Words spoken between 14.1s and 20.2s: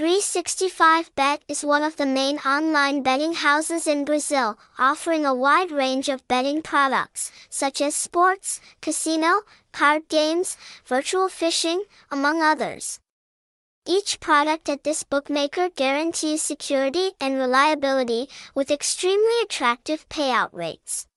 product at this bookmaker guarantees security and reliability with extremely attractive